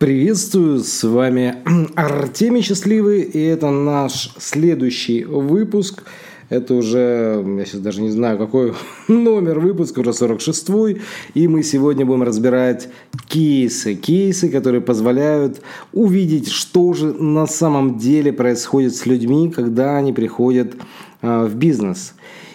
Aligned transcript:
Приветствую, 0.00 0.78
с 0.78 1.06
вами 1.06 1.56
Артемий 1.94 2.62
Счастливый, 2.62 3.20
и 3.20 3.38
это 3.38 3.68
наш 3.68 4.32
следующий 4.38 5.24
выпуск. 5.24 6.04
Это 6.48 6.72
уже, 6.72 7.44
я 7.58 7.64
сейчас 7.66 7.82
даже 7.82 8.00
не 8.00 8.08
знаю, 8.08 8.38
какой 8.38 8.72
номер 9.08 9.60
выпуска, 9.60 9.98
уже 10.00 10.12
46-й. 10.12 11.02
И 11.34 11.48
мы 11.48 11.62
сегодня 11.62 12.06
будем 12.06 12.22
разбирать 12.22 12.88
кейсы. 13.28 13.94
Кейсы, 13.94 14.48
которые 14.48 14.80
позволяют 14.80 15.60
увидеть, 15.92 16.48
что 16.48 16.94
же 16.94 17.12
на 17.12 17.46
самом 17.46 17.98
деле 17.98 18.32
происходит 18.32 18.96
с 18.96 19.04
людьми, 19.04 19.52
когда 19.54 19.98
они 19.98 20.14
приходят 20.14 20.76
а, 21.20 21.44
в 21.44 21.56
бизнес. 21.56 22.14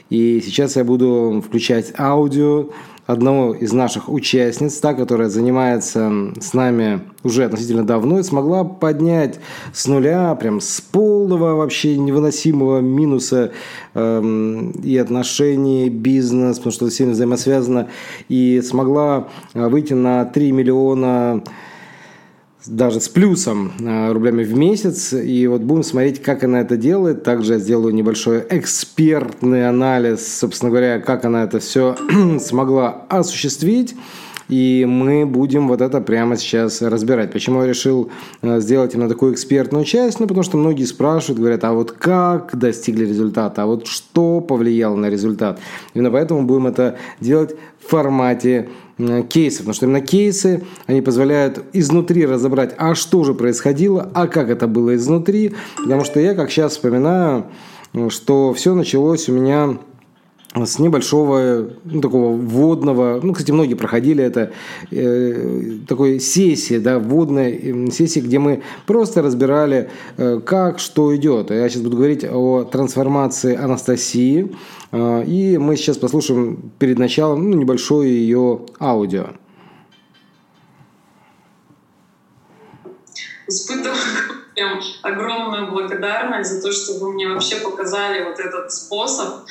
И 0.10 0.42
сейчас 0.44 0.78
я 0.78 0.84
буду 0.84 1.44
включать 1.46 1.94
аудио, 1.96 2.72
одного 3.06 3.54
из 3.54 3.72
наших 3.72 4.10
участниц, 4.10 4.80
та, 4.80 4.94
которая 4.94 5.30
занимается 5.30 6.12
с 6.40 6.54
нами 6.54 7.02
уже 7.24 7.46
относительно 7.46 7.86
давно, 7.86 8.20
и 8.20 8.24
смогла 8.24 8.64
поднять 8.64 9.40
с 9.74 9.88
нуля, 9.88 10.34
прям 10.36 10.60
с 10.60 10.82
полного 10.82 11.56
вообще 11.56 11.98
невыносимого 11.98 12.80
минуса 12.80 13.52
эм, 13.94 14.72
и 14.72 14.98
отношений, 14.98 15.90
бизнес, 15.90 16.58
потому 16.58 16.74
что 16.74 16.86
это 16.86 16.96
сильно 16.96 17.14
взаимосвязано, 17.14 17.90
и 18.28 18.62
смогла 18.62 19.28
э, 19.54 19.68
выйти 19.68 19.94
на 19.94 20.26
3 20.26 20.52
миллиона 20.52 21.44
даже 22.68 23.00
с 23.00 23.10
плюсом 23.10 23.74
э, 23.80 24.12
рублями 24.12 24.44
в 24.44 24.56
месяц. 24.56 25.14
И 25.14 25.48
вот 25.48 25.62
будем 25.62 25.84
смотреть, 25.84 26.22
как 26.22 26.44
она 26.44 26.62
это 26.62 26.78
делает. 26.78 27.24
Также 27.24 27.54
я 27.54 27.60
сделаю 27.60 27.94
небольшой 27.94 28.46
экспертный 28.50 29.68
анализ, 29.68 30.40
собственно 30.40 30.70
говоря, 30.70 31.00
как 31.00 31.26
она 31.26 31.44
это 31.44 31.60
все 31.60 31.96
смогла 32.40 33.06
осуществить. 33.10 33.96
И 34.48 34.86
мы 34.88 35.26
будем 35.26 35.68
вот 35.68 35.82
это 35.82 36.02
прямо 36.02 36.38
сейчас 36.38 36.82
разбирать. 36.82 37.32
Почему 37.32 37.62
я 37.62 37.68
решил 37.68 38.12
э, 38.42 38.60
сделать 38.60 38.94
именно 38.94 39.10
такую 39.10 39.34
экспертную 39.34 39.86
часть? 39.86 40.20
Ну, 40.20 40.28
потому 40.28 40.44
что 40.44 40.58
многие 40.58 40.86
спрашивают, 40.86 41.40
говорят, 41.40 41.64
а 41.64 41.74
вот 41.74 41.92
как 41.92 42.56
достигли 42.58 43.06
результата, 43.06 43.64
а 43.64 43.66
вот 43.66 43.88
что 43.88 44.42
повлияло 44.42 44.96
на 44.96 45.10
результат. 45.10 45.60
Именно 45.94 46.12
поэтому 46.12 46.44
будем 46.44 46.68
это 46.68 46.98
делать 47.20 47.56
в 47.84 47.90
формате 47.90 48.70
э, 48.98 49.24
кейсов, 49.24 49.60
потому 49.60 49.74
что 49.74 49.86
именно 49.88 50.02
кейсы, 50.02 50.64
они 50.86 51.02
позволяют 51.02 51.64
изнутри 51.74 52.26
разобрать, 52.26 52.76
а 52.78 52.94
что 52.94 53.24
же 53.24 53.34
происходило, 53.34 54.12
а 54.14 54.28
как 54.28 54.50
это 54.50 54.68
было 54.68 54.96
изнутри, 54.96 55.54
потому 55.78 56.04
что 56.04 56.20
я, 56.20 56.36
как 56.36 56.52
сейчас 56.52 56.74
вспоминаю, 56.74 57.46
э, 57.94 58.10
что 58.10 58.54
все 58.54 58.76
началось 58.76 59.28
у 59.28 59.34
меня 59.34 59.78
с 60.64 60.80
небольшого, 60.80 61.70
ну, 61.84 62.02
такого 62.02 62.34
вводного, 62.34 63.20
ну, 63.22 63.34
кстати, 63.34 63.52
многие 63.52 63.74
проходили 63.74 64.24
это, 64.24 64.54
э, 64.92 65.80
такой 65.88 66.20
сессии, 66.20 66.78
да, 66.78 67.00
вводной 67.00 67.52
э, 67.52 67.92
сессии, 67.92 68.22
где 68.22 68.40
мы 68.40 68.64
просто 68.86 69.22
разбирали, 69.22 69.90
э, 70.18 70.40
как, 70.40 70.80
что 70.80 71.14
идет. 71.16 71.52
Я 71.52 71.68
сейчас 71.68 71.82
буду 71.82 71.98
говорить 71.98 72.24
о 72.24 72.64
трансформации 72.64 73.56
Анастасии, 73.58 74.56
э, 74.92 75.24
и 75.26 75.58
мы 75.58 75.76
сейчас 75.76 75.98
послушаем 75.98 76.72
перед 76.80 77.00
началом 77.00 77.50
ну, 77.50 77.58
небольшое 77.58 78.10
ее 78.10 78.62
аудио. 78.80 79.28
Испытываю 83.48 83.96
огромную 85.02 85.72
благодарность 85.72 86.52
за 86.52 86.62
то, 86.62 86.72
что 86.72 86.94
вы 87.00 87.14
мне 87.14 87.28
вообще 87.28 87.58
показали 87.58 88.24
вот 88.24 88.40
этот 88.40 88.72
способ, 88.72 89.46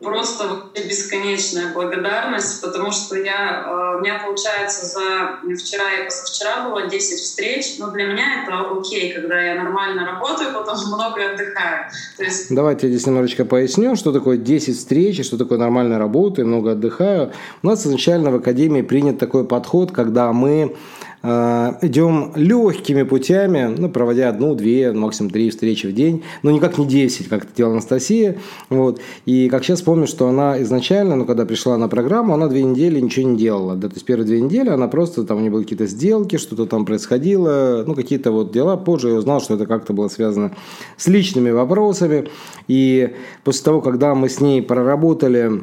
просто 0.00 0.70
бесконечная 0.74 1.72
благодарность, 1.72 2.62
потому 2.62 2.92
что 2.92 3.16
я, 3.16 3.64
э, 3.66 3.96
у 3.96 4.00
меня 4.00 4.20
получается 4.24 4.86
за 4.86 5.56
вчера 5.56 5.84
и 5.94 6.04
позавчера 6.04 6.68
было 6.68 6.86
10 6.86 7.20
встреч, 7.20 7.76
но 7.78 7.90
для 7.90 8.04
меня 8.04 8.42
это 8.42 8.78
окей, 8.78 9.12
когда 9.12 9.40
я 9.40 9.56
нормально 9.56 10.06
работаю, 10.06 10.52
потом 10.52 10.76
много 10.86 11.32
отдыхаю. 11.32 11.90
То 12.16 12.24
есть... 12.24 12.54
Давайте 12.54 12.86
я 12.86 12.92
здесь 12.92 13.06
немножечко 13.06 13.44
поясню, 13.44 13.96
что 13.96 14.12
такое 14.12 14.36
10 14.36 14.76
встреч, 14.76 15.24
что 15.24 15.36
такое 15.36 15.58
нормальная 15.58 15.98
работа 15.98 16.42
и 16.42 16.44
много 16.44 16.72
отдыхаю. 16.72 17.32
У 17.62 17.66
нас 17.66 17.84
изначально 17.84 18.30
в 18.30 18.36
Академии 18.36 18.82
принят 18.82 19.18
такой 19.18 19.44
подход, 19.44 19.90
когда 19.90 20.32
мы 20.32 20.76
идем 21.22 22.32
легкими 22.36 23.02
путями, 23.02 23.74
ну, 23.76 23.88
проводя 23.88 24.28
одну, 24.28 24.54
две, 24.54 24.92
максимум 24.92 25.30
три 25.30 25.50
встречи 25.50 25.86
в 25.86 25.92
день, 25.92 26.22
но 26.42 26.50
никак 26.50 26.78
не 26.78 26.86
10, 26.86 27.28
как 27.28 27.44
это 27.44 27.52
делала 27.56 27.74
Анастасия. 27.74 28.38
Вот. 28.70 29.00
И 29.26 29.48
как 29.48 29.64
сейчас 29.64 29.82
помню, 29.82 30.06
что 30.06 30.28
она 30.28 30.60
изначально, 30.62 31.16
ну, 31.16 31.24
когда 31.24 31.44
пришла 31.44 31.76
на 31.76 31.88
программу, 31.88 32.34
она 32.34 32.46
две 32.46 32.62
недели 32.62 33.00
ничего 33.00 33.28
не 33.28 33.36
делала. 33.36 33.74
Да, 33.74 33.88
то 33.88 33.94
есть 33.94 34.06
первые 34.06 34.26
две 34.26 34.40
недели 34.40 34.68
она 34.68 34.88
просто, 34.88 35.24
там 35.24 35.38
у 35.38 35.40
нее 35.40 35.50
были 35.50 35.64
какие-то 35.64 35.86
сделки, 35.86 36.36
что-то 36.36 36.66
там 36.66 36.84
происходило, 36.84 37.84
ну, 37.86 37.94
какие-то 37.94 38.30
вот 38.30 38.52
дела. 38.52 38.76
Позже 38.76 39.08
я 39.08 39.14
узнал, 39.14 39.40
что 39.40 39.54
это 39.54 39.66
как-то 39.66 39.92
было 39.92 40.08
связано 40.08 40.52
с 40.96 41.08
личными 41.08 41.50
вопросами. 41.50 42.28
И 42.68 43.14
после 43.44 43.64
того, 43.64 43.80
когда 43.80 44.14
мы 44.14 44.28
с 44.28 44.40
ней 44.40 44.62
проработали 44.62 45.38
а 45.48 45.62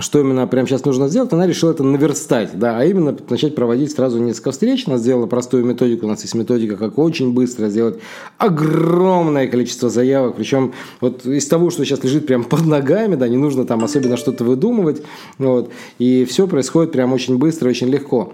что 0.00 0.18
именно 0.18 0.46
прямо 0.46 0.66
сейчас 0.66 0.84
нужно 0.84 1.08
сделать, 1.08 1.32
она 1.32 1.46
решила 1.46 1.70
это 1.70 1.84
наверстать, 1.84 2.58
да, 2.58 2.78
а 2.78 2.84
именно 2.84 3.16
начать 3.28 3.54
проводить 3.54 3.92
сразу 3.92 4.18
несколько 4.18 4.50
встреч. 4.50 4.84
Она 4.88 4.98
сделала 4.98 5.26
простую 5.26 5.64
методику, 5.64 6.06
у 6.06 6.08
нас 6.08 6.22
есть 6.22 6.34
методика, 6.34 6.76
как 6.76 6.98
очень 6.98 7.32
быстро 7.32 7.68
сделать 7.68 8.00
огромное 8.38 9.46
количество 9.46 9.88
заявок, 9.88 10.34
причем 10.36 10.72
вот 11.00 11.24
из 11.24 11.46
того, 11.46 11.70
что 11.70 11.84
сейчас 11.84 12.02
лежит 12.02 12.26
прямо 12.26 12.44
под 12.44 12.66
ногами, 12.66 13.14
да, 13.14 13.28
не 13.28 13.36
нужно 13.36 13.64
там 13.64 13.84
особенно 13.84 14.16
что-то 14.16 14.42
выдумывать, 14.42 15.02
вот, 15.38 15.70
и 15.98 16.24
все 16.24 16.48
происходит 16.48 16.90
прям 16.90 17.12
очень 17.12 17.38
быстро, 17.38 17.68
очень 17.68 17.88
легко. 17.88 18.32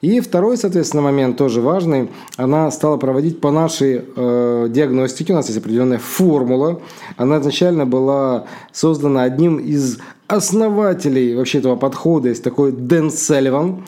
И 0.00 0.20
второй, 0.20 0.56
соответственно, 0.56 1.02
момент 1.02 1.36
тоже 1.36 1.60
важный. 1.60 2.08
Она 2.36 2.70
стала 2.70 2.96
проводить 2.96 3.40
по 3.40 3.50
нашей 3.50 4.04
э, 4.16 4.66
диагностике. 4.70 5.32
У 5.32 5.36
нас 5.36 5.46
есть 5.46 5.58
определенная 5.58 5.98
формула. 5.98 6.80
Она 7.16 7.38
изначально 7.40 7.84
была 7.84 8.46
создана 8.72 9.24
одним 9.24 9.58
из 9.58 9.98
основателей 10.26 11.36
вообще 11.36 11.58
этого 11.58 11.76
подхода. 11.76 12.28
Есть 12.28 12.42
такой 12.42 12.72
Дэн 12.72 13.10
Селливан, 13.10 13.84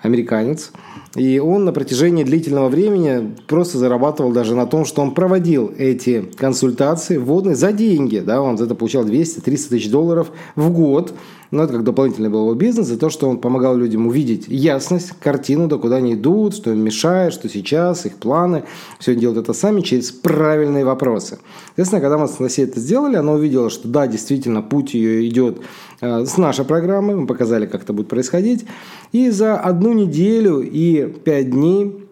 американец. 0.00 0.72
И 1.16 1.38
он 1.38 1.64
на 1.64 1.72
протяжении 1.72 2.24
длительного 2.24 2.68
времени 2.68 3.34
просто 3.46 3.76
зарабатывал 3.76 4.32
даже 4.32 4.54
на 4.54 4.66
том, 4.66 4.86
что 4.86 5.02
он 5.02 5.12
проводил 5.12 5.70
эти 5.76 6.22
консультации 6.36 7.18
вводные 7.18 7.54
за 7.54 7.72
деньги. 7.72 8.18
Да, 8.18 8.40
он 8.40 8.56
за 8.56 8.64
это 8.64 8.74
получал 8.74 9.04
200-300 9.04 9.42
тысяч 9.42 9.90
долларов 9.90 10.30
в 10.56 10.70
год. 10.70 11.12
Но 11.52 11.64
это 11.64 11.74
как 11.74 11.84
дополнительный 11.84 12.30
был 12.30 12.44
его 12.44 12.54
бизнес, 12.54 12.86
за 12.86 12.96
то, 12.96 13.10
что 13.10 13.28
он 13.28 13.36
помогал 13.36 13.76
людям 13.76 14.06
увидеть 14.06 14.48
ясность, 14.48 15.12
картину, 15.20 15.68
да 15.68 15.76
куда 15.76 15.96
они 15.96 16.14
идут, 16.14 16.56
что 16.56 16.72
им 16.72 16.82
мешает, 16.82 17.34
что 17.34 17.46
сейчас, 17.50 18.06
их 18.06 18.16
планы. 18.16 18.64
Все 18.98 19.14
делают 19.14 19.38
это 19.38 19.52
сами 19.52 19.82
через 19.82 20.12
правильные 20.12 20.86
вопросы. 20.86 21.38
Соответственно, 21.66 22.00
когда 22.00 22.16
мы 22.16 22.26
с 22.26 22.40
Анастасией 22.40 22.70
это 22.70 22.80
сделали, 22.80 23.16
она 23.16 23.32
увидела, 23.32 23.68
что 23.68 23.86
да, 23.86 24.06
действительно, 24.06 24.62
путь 24.62 24.94
ее 24.94 25.28
идет 25.28 25.58
э, 26.00 26.24
с 26.24 26.38
нашей 26.38 26.64
программы, 26.64 27.18
мы 27.18 27.26
показали, 27.26 27.66
как 27.66 27.82
это 27.82 27.92
будет 27.92 28.08
происходить. 28.08 28.64
И 29.12 29.28
за 29.28 29.58
одну 29.58 29.92
неделю 29.92 30.62
и 30.62 31.01
пять 31.08 31.50
дней 31.50 32.02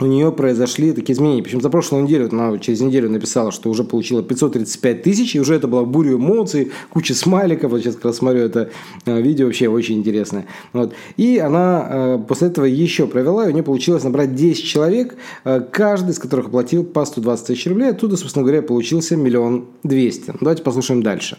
у 0.00 0.06
нее 0.06 0.32
произошли 0.32 0.92
такие 0.92 1.14
изменения. 1.14 1.42
Причем 1.42 1.60
за 1.60 1.70
прошлую 1.70 2.02
неделю, 2.02 2.28
она 2.32 2.58
через 2.58 2.80
неделю 2.80 3.08
написала, 3.08 3.52
что 3.52 3.70
уже 3.70 3.84
получила 3.84 4.22
535 4.24 5.02
тысяч, 5.02 5.36
и 5.36 5.40
уже 5.40 5.54
это 5.54 5.68
была 5.68 5.84
буря 5.84 6.14
эмоций, 6.14 6.72
куча 6.90 7.14
смайликов. 7.14 7.70
Вот 7.70 7.80
сейчас 7.80 7.94
как 7.94 8.06
раз 8.06 8.16
смотрю 8.16 8.40
это 8.40 8.70
э, 9.06 9.20
видео, 9.20 9.46
вообще 9.46 9.68
очень 9.68 9.98
интересное. 9.98 10.46
Вот. 10.72 10.94
И 11.16 11.38
она 11.38 11.86
э, 11.88 12.18
после 12.26 12.48
этого 12.48 12.64
еще 12.64 13.06
провела, 13.06 13.46
и 13.46 13.50
у 13.50 13.52
нее 13.52 13.62
получилось 13.62 14.02
набрать 14.02 14.34
10 14.34 14.64
человек, 14.64 15.14
э, 15.44 15.60
каждый 15.60 16.10
из 16.10 16.18
которых 16.18 16.46
оплатил 16.46 16.82
по 16.82 17.04
120 17.04 17.46
тысяч 17.46 17.66
рублей. 17.68 17.90
Оттуда, 17.90 18.16
собственно 18.16 18.44
говоря, 18.44 18.62
получился 18.62 19.16
миллион 19.16 19.66
двести. 19.84 20.32
Давайте 20.40 20.64
послушаем 20.64 21.04
дальше. 21.04 21.38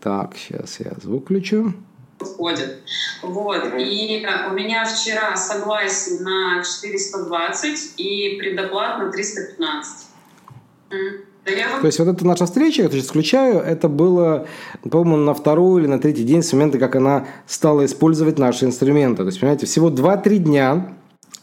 Так, 0.00 0.34
сейчас 0.36 0.80
я 0.80 0.94
звук 1.00 1.24
включу 1.26 1.74
подходит. 2.22 2.78
Вот. 3.22 3.64
И 3.78 4.26
у 4.50 4.52
меня 4.52 4.84
вчера 4.84 5.36
согласие 5.36 6.20
на 6.20 6.62
420 6.62 7.94
и 7.96 8.36
предоплат 8.38 8.98
на 8.98 9.10
315. 9.10 10.06
То 11.44 11.86
есть 11.86 11.98
вот 11.98 12.08
эта 12.08 12.26
наша 12.26 12.46
встреча, 12.46 12.82
я 12.82 12.90
сейчас 12.90 13.08
включаю, 13.08 13.58
это 13.58 13.88
было, 13.88 14.46
по-моему, 14.88 15.24
на 15.24 15.34
второй 15.34 15.80
или 15.80 15.88
на 15.88 15.98
третий 15.98 16.22
день 16.22 16.42
с 16.42 16.52
момента, 16.52 16.78
как 16.78 16.94
она 16.94 17.26
стала 17.46 17.84
использовать 17.84 18.38
наши 18.38 18.64
инструменты. 18.64 19.22
То 19.22 19.26
есть, 19.26 19.40
понимаете, 19.40 19.66
всего 19.66 19.90
2-3 19.90 20.36
дня, 20.36 20.94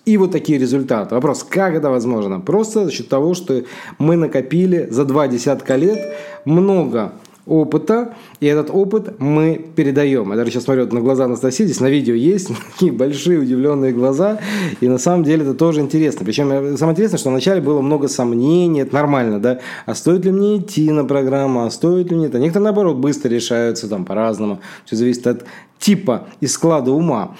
и 0.05 0.17
вот 0.17 0.31
такие 0.31 0.57
результаты. 0.57 1.13
Вопрос, 1.15 1.43
как 1.43 1.73
это 1.73 1.89
возможно? 1.89 2.39
Просто 2.39 2.85
за 2.85 2.91
счет 2.91 3.09
того, 3.09 3.33
что 3.33 3.63
мы 3.97 4.15
накопили 4.15 4.87
за 4.89 5.03
два 5.05 5.27
десятка 5.27 5.75
лет 5.75 6.15
много 6.45 7.13
опыта, 7.49 8.13
и 8.39 8.45
этот 8.45 8.69
опыт 8.69 9.19
мы 9.19 9.65
передаем. 9.75 10.29
Я 10.31 10.37
даже 10.37 10.51
сейчас 10.51 10.63
смотрю 10.63 10.87
на 10.87 11.01
глаза 11.01 11.25
Анастасии, 11.25 11.63
здесь 11.63 11.79
на 11.79 11.89
видео 11.89 12.13
есть 12.13 12.49
такие 12.73 12.91
большие 12.91 13.39
удивленные 13.39 13.91
глаза, 13.91 14.39
и 14.79 14.87
на 14.87 14.97
самом 14.97 15.23
деле 15.23 15.43
это 15.43 15.53
тоже 15.53 15.81
интересно. 15.81 16.25
Причем 16.25 16.51
э, 16.51 16.77
самое 16.77 16.93
интересное, 16.93 17.17
что 17.17 17.29
вначале 17.29 17.61
было 17.61 17.81
много 17.81 18.07
сомнений, 18.07 18.81
это 18.81 18.93
нормально, 18.93 19.39
да, 19.39 19.59
а 19.85 19.95
стоит 19.95 20.25
ли 20.25 20.31
мне 20.31 20.57
идти 20.57 20.91
на 20.91 21.05
программу, 21.05 21.65
а 21.65 21.71
стоит 21.71 22.11
ли 22.11 22.15
мне 22.15 22.27
это. 22.27 22.39
Некоторые, 22.39 22.65
наоборот, 22.65 22.97
быстро 22.97 23.29
решаются 23.29 23.87
там 23.87 24.05
по-разному, 24.05 24.59
все 24.85 24.95
зависит 24.95 25.27
от 25.27 25.45
типа 25.79 26.27
и 26.41 26.47
склада 26.47 26.91
ума. 26.91 27.35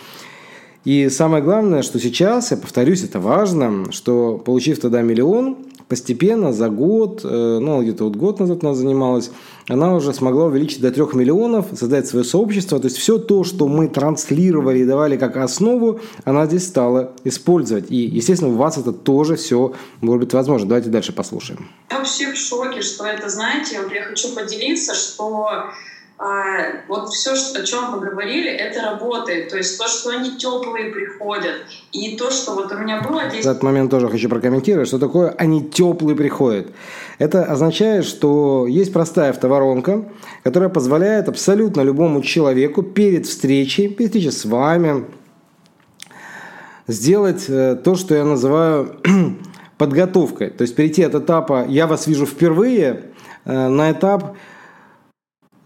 И 0.86 1.10
самое 1.10 1.44
главное, 1.44 1.82
что 1.82 2.00
сейчас, 2.00 2.52
я 2.52 2.58
повторюсь, 2.58 3.04
это 3.04 3.20
важно, 3.20 3.92
что 3.92 4.38
получив 4.38 4.80
тогда 4.80 5.02
миллион, 5.02 5.58
постепенно 5.90 6.54
за 6.54 6.70
год, 6.70 7.22
э, 7.24 7.60
ну 7.60 7.82
где-то 7.82 8.06
вот 8.06 8.16
год 8.16 8.40
назад 8.40 8.64
она 8.64 8.76
занималась, 8.76 9.32
она 9.68 9.96
уже 9.96 10.14
смогла 10.14 10.46
увеличить 10.46 10.82
до 10.82 10.92
3 10.92 11.04
миллионов, 11.16 11.66
создать 11.76 12.08
свое 12.08 12.24
сообщество. 12.24 12.80
То 12.80 12.86
есть 12.86 12.98
все 12.98 13.18
то, 13.18 13.44
что 13.44 13.68
мы 13.68 13.88
транслировали 13.88 14.80
и 14.80 14.86
давали 14.86 15.18
как 15.18 15.36
основу, 15.38 16.00
она 16.24 16.46
здесь 16.46 16.68
стала 16.68 17.12
использовать. 17.24 17.92
И, 17.92 17.96
естественно, 17.96 18.52
у 18.52 18.56
вас 18.56 18.78
это 18.78 18.94
тоже 18.94 19.36
все 19.36 19.74
может 20.02 20.26
быть 20.26 20.34
возможно. 20.34 20.70
Давайте 20.70 20.90
дальше 20.90 21.12
послушаем. 21.12 21.68
Я 21.90 21.98
вообще 21.98 22.32
в 22.32 22.38
шоке, 22.38 22.82
что 22.82 23.06
это, 23.06 23.28
знаете, 23.28 23.82
вот 23.82 23.92
я 23.92 24.04
хочу 24.04 24.34
поделиться, 24.36 24.94
что 24.94 25.72
вот 26.90 27.10
все, 27.14 27.32
о 27.32 27.64
чем 27.64 27.94
вы 27.94 28.10
говорили, 28.10 28.50
это 28.50 28.82
работает. 28.82 29.50
То 29.50 29.58
есть 29.58 29.78
то, 29.78 29.88
что 29.88 30.10
они 30.10 30.38
теплые 30.38 30.92
приходят, 30.92 31.56
и 31.94 32.18
то, 32.18 32.30
что 32.30 32.56
вот 32.56 32.72
у 32.74 32.78
меня 32.78 33.02
было 33.02 33.24
10... 33.24 33.40
Этот 33.40 33.64
момент 33.64 33.90
тоже 33.90 34.10
хочу 34.10 34.28
прокомментировать, 34.28 34.90
что 34.90 35.00
такое 35.00 35.30
они 35.38 35.64
теплые 35.64 36.18
приходят. 36.18 36.68
Это 37.20 37.46
означает, 37.46 38.04
что 38.04 38.68
есть 38.68 38.92
простая 38.92 39.30
автоворонка, 39.30 40.04
которая 40.44 40.68
позволяет 40.68 41.30
абсолютно 41.30 41.82
любому 41.82 42.22
человеку 42.22 42.84
перед 42.84 43.26
встречей, 43.26 43.88
перед 43.88 44.10
встречей 44.10 44.32
с 44.34 44.44
вами, 44.44 45.06
сделать 46.88 47.46
э, 47.48 47.78
то, 47.82 47.96
что 47.96 48.16
я 48.16 48.26
называю 48.26 48.98
подготовкой. 49.78 50.50
То 50.50 50.64
есть 50.64 50.76
перейти 50.76 51.02
от 51.04 51.16
этапа 51.16 51.66
«я 51.70 51.88
вас 51.88 52.08
вижу 52.08 52.26
впервые» 52.26 53.04
э, 53.46 53.68
на 53.70 53.92
этап 53.92 54.36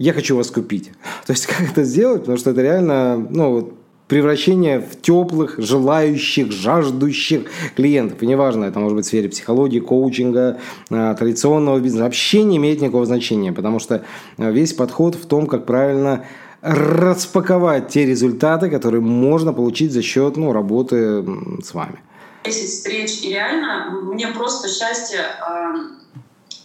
я 0.04 0.14
хочу 0.14 0.36
вас 0.36 0.52
купить. 0.52 0.92
То 1.26 1.34
есть, 1.34 1.46
как 1.48 1.72
это 1.72 1.84
сделать? 1.84 2.22
Потому 2.22 2.38
что 2.38 2.52
это 2.52 2.62
реально, 2.62 3.16
ну, 3.30 3.52
вот, 3.52 3.74
превращение 4.08 4.80
в 4.80 5.02
теплых, 5.02 5.56
желающих, 5.58 6.52
жаждущих 6.52 7.46
клиентов. 7.76 8.22
И 8.22 8.28
неважно, 8.28 8.66
это 8.66 8.80
может 8.80 8.98
быть 8.98 9.06
в 9.06 9.08
сфере 9.08 9.30
психологии, 9.30 9.80
коучинга, 9.80 10.60
а, 10.92 11.16
традиционного 11.16 11.80
бизнеса. 11.80 12.04
Вообще 12.04 12.44
не 12.44 12.58
имеет 12.58 12.82
никакого 12.82 13.06
значения, 13.06 13.54
потому 13.54 13.80
что 13.80 14.04
а, 14.38 14.52
весь 14.52 14.74
подход 14.74 15.16
в 15.16 15.26
том, 15.26 15.48
как 15.48 15.66
правильно 15.66 16.26
распаковать 16.62 17.90
те 17.90 18.06
результаты, 18.06 18.70
которые 18.70 19.02
можно 19.02 19.54
получить 19.54 19.92
за 19.92 20.02
счет 20.02 20.38
ну, 20.38 20.54
работы 20.54 21.26
с 21.64 21.74
вами. 21.74 22.00
10 22.44 22.70
встреч, 22.70 23.22
и 23.24 23.30
реально 23.30 24.02
мне 24.04 24.28
просто 24.28 24.68
счастье 24.68 25.20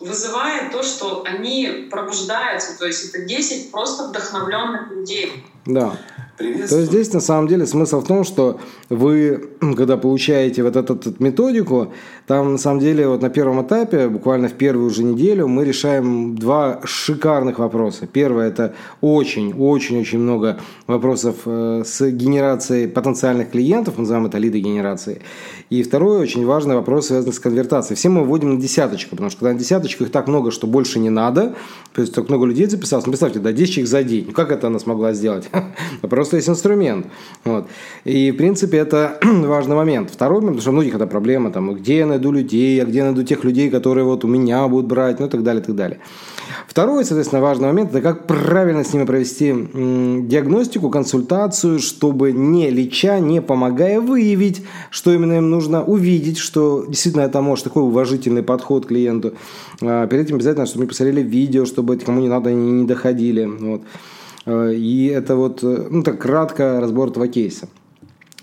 вызывает 0.01 0.73
то, 0.73 0.83
что 0.83 1.25
они 1.25 1.89
пробуждаются. 1.91 2.79
То 2.79 2.87
есть 2.87 3.09
это 3.09 3.25
10 3.25 3.71
просто 3.71 4.09
вдохновленных 4.09 4.91
людей. 4.91 5.45
Да. 5.67 5.97
То 6.39 6.45
есть 6.45 6.91
здесь 6.91 7.13
на 7.13 7.21
самом 7.21 7.49
деле 7.49 7.67
смысл 7.67 8.01
в 8.01 8.07
том, 8.07 8.23
что 8.23 8.61
вы, 8.89 9.51
когда 9.77 9.97
получаете 9.97 10.63
вот 10.63 10.77
эту, 10.77 10.95
эту 10.95 11.15
методику, 11.19 11.93
там 12.27 12.53
на 12.53 12.59
самом 12.59 12.81
деле 12.81 13.09
вот 13.09 13.23
на 13.23 13.29
первом 13.29 13.63
этапе, 13.63 14.09
буквально 14.09 14.49
в 14.49 14.53
первую 14.53 14.87
уже 14.87 15.03
неделю, 15.03 15.49
мы 15.49 15.65
решаем 15.65 16.37
два 16.37 16.81
шикарных 16.85 17.59
вопроса. 17.59 18.07
Первое– 18.07 18.49
это 18.51 18.75
очень-очень-очень 19.01 20.19
много 20.21 20.59
вопросов 20.87 21.37
э, 21.45 21.83
с 21.85 22.09
генерацией 22.11 22.87
потенциальных 22.87 23.51
клиентов, 23.51 23.95
мы 23.97 24.03
называем 24.03 24.27
это 24.27 24.39
лиды 24.39 24.61
генерации. 24.61 25.23
И 25.71 25.83
второй 25.83 26.19
очень 26.21 26.47
важный 26.47 26.77
вопрос 26.77 27.09
связан 27.09 27.33
с 27.33 27.39
конвертацией. 27.39 27.97
Все 27.97 28.09
мы 28.09 28.25
вводим 28.25 28.55
на 28.55 28.61
десяточку, 28.61 29.11
потому 29.11 29.31
что 29.31 29.41
когда 29.41 29.55
на 29.55 29.59
десяточку 29.59 30.05
их 30.05 30.13
так 30.13 30.29
много, 30.29 30.51
что 30.51 30.67
больше 30.67 30.99
не 30.99 31.11
надо, 31.11 31.57
то 31.95 32.01
есть 32.01 32.15
так 32.15 32.29
много 32.29 32.47
людей 32.47 32.67
записалось. 32.67 33.07
Ну, 33.07 33.13
представьте, 33.13 33.41
да, 33.41 33.53
10 33.53 33.73
человек 33.75 33.91
за 33.91 34.03
день. 34.03 34.25
Ну, 34.29 34.33
как 34.33 34.53
это 34.53 34.69
она 34.69 34.79
смогла 34.79 35.13
сделать? 35.13 35.49
Просто 36.29 36.37
есть 36.37 36.49
инструмент. 36.51 37.07
Вот. 37.45 37.69
И, 38.05 38.31
в 38.33 38.37
принципе, 38.37 38.77
это 38.77 39.19
важный 39.23 39.75
момент. 39.75 40.11
Второй 40.11 40.41
момент, 40.41 40.59
потому 40.59 40.61
что 40.61 40.71
у 40.71 40.75
многих 40.75 40.95
это 40.95 41.07
проблема, 41.07 41.51
там, 41.51 41.75
где 41.75 41.99
я 41.99 42.07
найду 42.07 42.33
людей, 42.33 42.83
а 42.83 42.85
где 42.85 42.99
я 42.99 43.05
найду 43.05 43.23
тех 43.23 43.45
людей, 43.45 43.71
которые 43.71 44.05
вот 44.05 44.25
у 44.25 44.29
меня 44.29 44.69
будут 44.69 44.87
брать, 44.87 45.21
ну 45.21 45.27
и 45.27 45.31
так 45.31 45.43
далее, 45.43 45.63
и 45.63 45.65
так 45.65 45.75
далее. 45.75 46.01
Второй, 46.67 47.07
соответственно, 47.07 47.41
важный 47.41 47.69
момент– 47.69 47.91
это 47.95 48.03
как 48.03 48.27
правильно 48.27 48.85
с 48.85 48.93
ними 48.93 49.07
провести 49.07 49.53
диагностику, 49.53 50.91
консультацию, 50.91 51.79
чтобы 51.79 52.33
не 52.33 52.69
леча, 52.69 53.19
не 53.21 53.41
помогая 53.41 54.03
выявить, 54.03 54.67
что 54.91 55.15
именно 55.15 55.39
им 55.39 55.49
нужно, 55.49 55.83
увидеть, 55.83 56.37
что 56.37 56.85
действительно 56.87 57.23
это 57.23 57.41
может 57.41 57.65
такой 57.65 57.85
уважительный 57.85 58.43
подход 58.43 58.85
к 58.85 58.89
клиенту. 58.89 59.33
А, 59.81 60.07
перед 60.07 60.27
этим 60.27 60.35
обязательно, 60.35 60.67
чтобы 60.67 60.85
мы 60.85 60.89
посмотрели 60.89 61.23
видео, 61.23 61.65
чтобы 61.65 61.97
кому 61.97 62.21
не 62.21 62.29
надо, 62.29 62.51
они 62.51 62.71
не 62.71 62.87
доходили. 62.87 63.45
Вот. 63.47 63.83
А, 64.49 64.71
и 64.71 65.07
это 65.07 65.37
вот, 65.37 65.63
э, 65.63 65.89
ну 65.91 66.03
так 66.03 66.19
кратко 66.19 66.81
разбор 66.81 67.11
этого 67.11 67.29
кейса. 67.29 67.69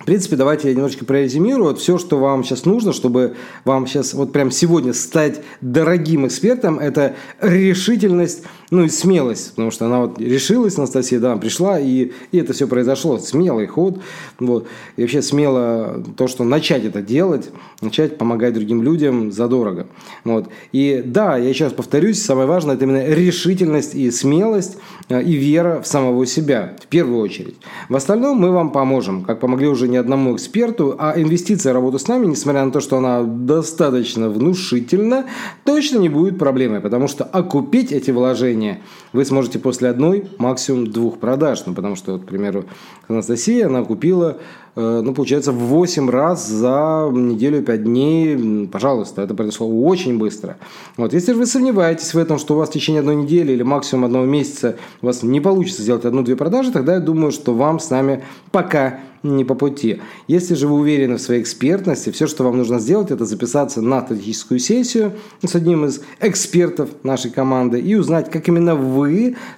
В 0.06 0.08
принципе, 0.08 0.36
давайте 0.36 0.68
я 0.68 0.76
немножечко 0.76 1.04
прорезюмирую. 1.04 1.70
Вот 1.70 1.80
все, 1.80 1.98
что 1.98 2.20
вам 2.20 2.44
сейчас 2.44 2.66
нужно, 2.66 2.94
чтобы 2.94 3.34
вам 3.64 3.88
сейчас 3.88 4.14
вот 4.14 4.32
прям 4.32 4.52
сегодня 4.52 4.94
стать 4.94 5.42
дорогим 5.62 6.28
экспертом, 6.28 6.78
это 6.78 7.16
решительность, 7.42 8.44
ну 8.70 8.84
и 8.84 8.90
смелость. 8.90 9.56
Потому 9.56 9.72
что 9.72 9.88
она 9.88 10.02
вот 10.02 10.22
решилась, 10.22 10.78
Анастасия, 10.78 11.20
да, 11.20 11.36
пришла, 11.38 11.80
и, 11.80 12.12
и 12.32 12.38
это 12.38 12.54
все 12.54 12.68
произошло. 12.68 13.18
Смелый 13.18 13.66
ход. 13.66 14.00
Вот. 14.40 14.68
И 14.96 15.02
вообще 15.02 15.24
смело 15.24 16.04
то, 16.16 16.28
что 16.28 16.44
начать 16.44 16.86
это 16.86 17.02
делать, 17.02 17.50
начать 17.82 18.20
помогать 18.20 18.54
другим 18.54 18.84
людям 18.84 19.32
задорого. 19.32 19.88
Вот. 20.24 20.50
И 20.72 21.02
да, 21.04 21.36
я 21.36 21.52
сейчас 21.52 21.74
повторюсь, 21.74 22.22
самое 22.22 22.48
важное, 22.48 22.76
это 22.76 22.86
именно 22.86 23.08
решительность 23.08 23.96
и 23.96 24.12
смелость, 24.12 24.78
э, 25.10 25.24
и 25.24 25.34
вера 25.34 25.82
в 25.82 25.88
самого 25.88 26.28
себя, 26.28 26.76
в 26.80 26.86
первую 26.86 27.18
очередь. 27.22 27.56
В 27.90 27.96
остальном 27.96 28.38
мы 28.38 28.52
вам 28.52 28.70
поможем, 28.70 29.24
как 29.24 29.40
помогли 29.40 29.68
уже 29.68 29.95
не 29.96 30.00
одному 30.00 30.36
эксперту, 30.36 30.96
а 31.00 31.14
инвестиция 31.16 31.72
работы 31.72 32.00
с 32.00 32.08
нами, 32.10 32.26
несмотря 32.26 32.66
на 32.66 32.72
то, 32.72 32.82
что 32.82 32.98
она 32.98 33.24
достаточно 33.24 34.30
внушительна, 34.30 35.26
точно 35.64 36.00
не 36.00 36.10
будет 36.10 36.38
проблемой, 36.38 36.82
потому 36.82 37.08
что 37.08 37.24
окупить 37.24 37.94
эти 37.94 38.12
вложения 38.12 38.82
вы 39.16 39.26
сможете 39.26 39.60
после 39.60 39.90
одной, 39.90 40.28
максимум 40.38 40.92
двух 40.92 41.18
продаж. 41.20 41.64
Ну, 41.66 41.74
потому 41.74 41.96
что, 41.96 42.14
вот, 42.14 42.24
к 42.24 42.26
примеру, 42.26 42.66
Анастасия, 43.08 43.68
она 43.68 43.84
купила 43.84 44.38
Э, 44.76 45.02
ну, 45.04 45.14
получается, 45.14 45.52
в 45.52 45.58
8 45.58 46.10
раз 46.10 46.48
за 46.48 47.10
неделю 47.12 47.62
5 47.64 47.84
дней. 47.84 48.68
Пожалуйста, 48.68 49.22
это 49.22 49.34
произошло 49.34 49.68
очень 49.68 50.18
быстро. 50.18 50.58
Вот. 50.98 51.14
Если 51.14 51.34
вы 51.34 51.46
сомневаетесь 51.46 52.14
в 52.14 52.18
этом, 52.18 52.38
что 52.38 52.56
у 52.56 52.58
вас 52.58 52.70
в 52.70 52.74
течение 52.74 53.00
одной 53.00 53.16
недели 53.16 53.54
или 53.54 53.64
максимум 53.64 54.06
одного 54.06 54.26
месяца 54.26 54.76
у 55.02 55.08
вас 55.08 55.24
не 55.24 55.40
получится 55.40 55.82
сделать 55.82 56.06
одну-две 56.06 56.36
продажи, 56.36 56.72
тогда 56.72 56.96
я 56.96 57.00
думаю, 57.00 57.32
что 57.32 57.54
вам 57.54 57.80
с 57.80 57.90
нами 57.90 58.24
пока 58.52 59.00
не 59.24 59.44
по 59.44 59.56
пути. 59.56 60.02
Если 60.28 60.54
же 60.54 60.68
вы 60.68 60.76
уверены 60.76 61.16
в 61.16 61.22
своей 61.22 61.42
экспертности, 61.42 62.12
все, 62.12 62.28
что 62.28 62.44
вам 62.44 62.58
нужно 62.58 62.80
сделать, 62.80 63.10
это 63.10 63.26
записаться 63.26 63.82
на 63.82 64.02
стратегическую 64.02 64.60
сессию 64.60 65.14
с 65.44 65.56
одним 65.56 65.86
из 65.86 66.02
экспертов 66.20 66.90
нашей 67.02 67.32
команды 67.32 67.80
и 67.80 67.96
узнать, 67.96 68.30
как 68.30 68.48
именно 68.48 68.76
вы 68.76 69.05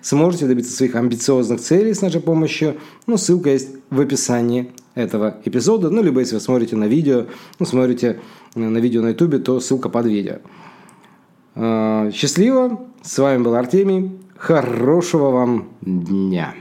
сможете 0.01 0.47
добиться 0.47 0.75
своих 0.75 0.95
амбициозных 0.95 1.59
целей 1.59 1.93
с 1.93 2.01
нашей 2.01 2.21
помощью. 2.21 2.77
Ну, 3.05 3.17
ссылка 3.17 3.49
есть 3.51 3.69
в 3.89 3.99
описании 3.99 4.71
этого 4.95 5.37
эпизода. 5.45 5.89
Ну, 5.89 6.01
либо 6.03 6.19
если 6.19 6.35
вы 6.35 6.41
смотрите 6.41 6.75
на 6.75 6.85
видео, 6.85 7.25
ну, 7.59 7.65
смотрите 7.65 8.19
на 8.55 8.77
видео 8.77 9.01
на 9.01 9.09
ютубе, 9.09 9.39
то 9.39 9.59
ссылка 9.59 9.89
под 9.89 10.07
видео. 10.07 10.37
А, 11.55 12.11
счастливо! 12.11 12.85
С 13.01 13.17
вами 13.17 13.41
был 13.41 13.55
Артемий. 13.55 14.11
Хорошего 14.37 15.31
вам 15.31 15.69
дня! 15.81 16.53